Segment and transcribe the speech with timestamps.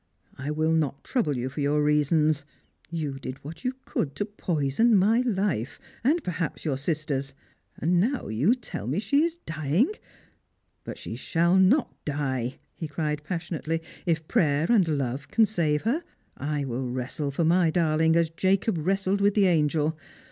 [0.35, 2.43] "I will not trouble you for your reasons.
[2.89, 7.35] You did what you could to poison my life, and perhaps your sister's.
[7.77, 9.91] And now you tell me she is dying.
[10.83, 16.01] But she shall not die," he cried passionately," if prayer aud love can save her.
[16.35, 19.99] I will wrestle for my darling, as Jacob wrestled with the angel.